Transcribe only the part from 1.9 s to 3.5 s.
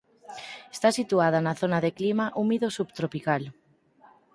clima húmido subtropical.